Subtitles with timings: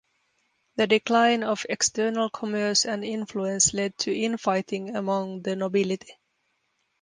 [0.77, 6.13] The decline of external commerce and influence led to infighting among the nobility.